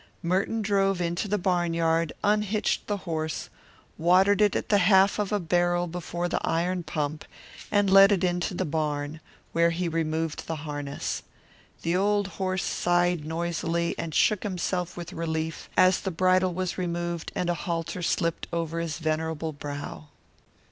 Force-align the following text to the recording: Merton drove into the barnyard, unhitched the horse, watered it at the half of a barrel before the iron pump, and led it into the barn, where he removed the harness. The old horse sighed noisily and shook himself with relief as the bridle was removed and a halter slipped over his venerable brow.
Merton 0.23 0.63
drove 0.63 0.99
into 0.99 1.27
the 1.27 1.37
barnyard, 1.37 2.11
unhitched 2.23 2.87
the 2.87 2.97
horse, 3.05 3.51
watered 3.99 4.41
it 4.41 4.55
at 4.55 4.69
the 4.69 4.79
half 4.79 5.19
of 5.19 5.31
a 5.31 5.39
barrel 5.39 5.85
before 5.85 6.27
the 6.27 6.41
iron 6.43 6.81
pump, 6.81 7.23
and 7.71 7.87
led 7.87 8.11
it 8.11 8.23
into 8.23 8.55
the 8.55 8.65
barn, 8.65 9.19
where 9.51 9.69
he 9.69 9.87
removed 9.87 10.47
the 10.47 10.55
harness. 10.65 11.21
The 11.83 11.95
old 11.95 12.27
horse 12.41 12.63
sighed 12.65 13.25
noisily 13.25 13.93
and 13.95 14.15
shook 14.15 14.41
himself 14.41 14.97
with 14.97 15.13
relief 15.13 15.69
as 15.77 15.99
the 16.01 16.09
bridle 16.09 16.51
was 16.55 16.79
removed 16.79 17.31
and 17.35 17.47
a 17.47 17.53
halter 17.53 18.01
slipped 18.01 18.47
over 18.51 18.79
his 18.79 18.97
venerable 18.97 19.53
brow. 19.53 20.07